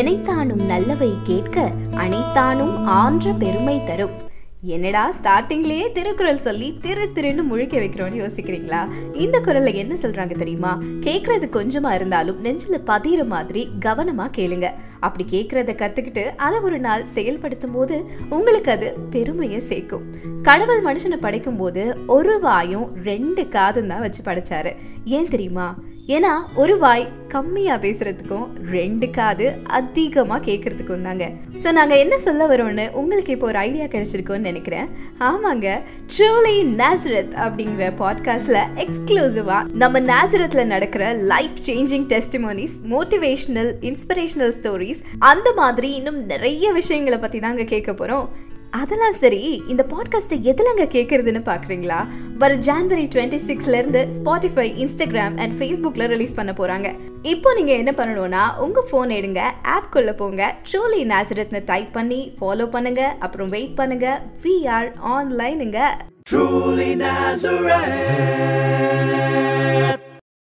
எனைத்தானும் 0.00 0.62
நல்லவை 0.66 1.08
கேட்க 1.24 1.56
அனைத்தானும் 2.02 2.76
ஆன்ற 2.98 3.32
பெருமை 3.34 3.78
தரும் 3.84 4.14
என்னடா 4.66 5.02
ஸ்டார்டிங்லேயே 5.16 5.86
திருக்குறள் 5.92 6.40
சொல்லி 6.44 6.68
திரு 6.80 7.06
திருன்னு 7.14 7.42
முழிக்க 7.42 7.74
வைக்கிறோன்னு 7.78 8.20
யோசிக்கிறீங்களா 8.20 8.80
இந்த 9.14 9.36
குரலில் 9.40 9.78
என்ன 9.78 9.94
சொல்கிறாங்க 9.94 10.34
தெரியுமா 10.36 10.70
கேட்குறது 11.00 11.48
கொஞ்சமாக 11.48 11.98
இருந்தாலும் 11.98 12.38
நெஞ்சில் 12.40 12.78
பதிகிற 12.82 13.24
மாதிரி 13.24 13.62
கவனமாக 13.78 14.32
கேளுங்க 14.36 14.68
அப்படி 15.00 15.24
கேட்குறத 15.30 15.74
கற்றுக்கிட்டு 15.74 16.24
அதை 16.38 16.60
ஒரு 16.60 16.78
நாள் 16.80 17.04
செயல்படுத்தும் 17.14 17.74
போது 17.74 17.98
உங்களுக்கு 18.28 18.72
அது 18.72 18.88
பெருமையை 19.10 19.60
சேர்க்கும் 19.62 20.06
கடவுள் 20.42 20.82
மனுஷனை 20.82 21.18
படைக்கும் 21.18 21.56
போது 21.56 21.84
ஒரு 22.06 22.36
வாயும் 22.40 22.88
ரெண்டு 23.02 23.44
காதும் 23.48 23.86
தான் 23.86 24.00
வச்சு 24.00 24.22
படைச்சாரு 24.24 24.72
ஏன் 25.04 25.30
தெரியுமா 25.30 25.68
ஏன்னா 26.08 26.32
ஒரு 26.54 26.74
வாய் 26.78 27.06
கம்மியாக 27.34 27.78
பேசுகிறதுக்கும் 27.84 28.46
ரெண்டு 28.70 29.06
காது 29.10 29.46
அதிகமாக 29.72 30.40
கேட்கறதுக்கும் 30.44 31.02
தாங்க 31.02 31.26
ஸோ 31.62 31.68
நாங்கள் 31.72 31.98
என்ன 31.98 32.14
சொல்ல 32.18 32.46
வரோம்னு 32.46 32.86
உங்களுக்கு 32.92 33.32
இப்போ 33.32 33.46
ஒரு 33.46 33.58
ஐடியா 33.58 33.86
கிடைச்சிருக்கோன்னு 33.86 34.48
நினைக்கிறேன் 34.48 34.88
ஆமாங்க 35.20 35.68
ட்ரூலி 36.12 36.56
நேசரத் 36.74 37.34
அப்படிங்கிற 37.44 37.88
பாட்காஸ்டில் 37.98 38.60
எக்ஸ்க்ளூசிவாக 38.76 39.68
நம்ம 39.74 40.00
நேசரத்தில் 40.06 40.66
நடக்கிற 40.66 41.04
life 41.26 41.60
changing 41.66 42.08
testimonies 42.08 42.76
motivational 42.90 43.72
inspirational 43.82 44.54
stories 44.58 45.02
அந்த 45.24 45.48
மாதிரி 45.54 45.90
இன்னும் 45.94 46.20
நிறைய 46.26 46.72
விஷயங்களை 46.72 47.18
பற்றி 47.18 47.40
தாங்க 47.40 47.64
கேட்க 47.64 47.92
போகிறோம் 47.94 48.26
அதெல்லாம் 48.74 49.16
சரி 49.18 49.40
இந்த 49.68 49.82
பாட்காஸ்ட்டை 49.90 50.36
எதுலங்க 50.44 50.84
கேட்குறதுன்னு 50.86 51.42
பார்க்குறீங்களா 51.44 51.98
வர 52.38 52.54
ஜான்வரி 52.66 53.04
டுவெண்ட்டி 53.14 53.40
சிக்ஸ்லேருந்து 53.46 54.02
ஸ்பாட்டிஃபை 54.16 54.66
இன்ஸ்டாகிராம் 54.82 55.36
அண்ட் 55.36 55.54
ஃபேஸ்புக்கில் 55.58 56.08
ரிலீஸ் 56.08 56.34
பண்ண 56.34 56.52
போகிறாங்க 56.52 56.88
இப்போ 57.24 57.52
நீங்கள் 57.54 57.78
என்ன 57.78 57.94
பண்ணணும்னா 57.96 58.42
உங்கள் 58.58 58.88
ஃபோன் 58.90 59.12
எடுங்க 59.12 59.42
ஆப்குள்ளே 59.74 60.14
போங்க 60.14 60.42
ட்ரூலி 60.66 61.02
நேசரத்னு 61.04 61.62
டைப் 61.64 61.92
பண்ணி 61.92 62.20
ஃபாலோ 62.40 62.66
பண்ணுங்கள் 62.70 63.14
அப்புறம் 63.18 63.48
வெயிட் 63.48 63.78
பண்ணுங்கள் 63.80 64.20
விஆர் 64.42 64.90
ஆன்லைனுங்க 65.14 65.80
Truly 66.26 66.90
Nazareth. 66.96 68.53